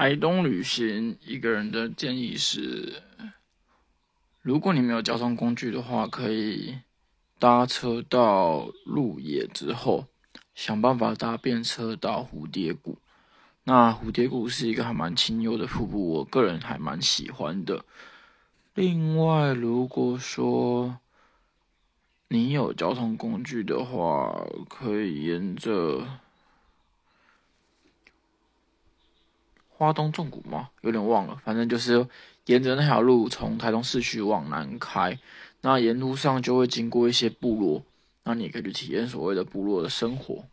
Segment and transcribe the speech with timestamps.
[0.00, 3.02] 台东旅行一个人的建议是，
[4.40, 6.78] 如果你没有交通工具的话，可以
[7.38, 10.06] 搭车到鹿野之后，
[10.54, 12.96] 想办法搭便车到蝴蝶谷。
[13.64, 17.84] 那蝴蝶谷是一个还蛮清幽的瀑布，我个人还蛮喜欢的。
[18.72, 20.98] 另外，如果说
[22.28, 26.08] 你有交通工具的话，可以沿着
[29.80, 30.68] 花东纵谷吗？
[30.82, 32.06] 有点忘了，反正就是
[32.44, 35.18] 沿着那条路从台东市区往南开，
[35.62, 37.82] 那沿路上就会经过一些部落，
[38.24, 40.44] 那你可以去体验所谓的部落的生活。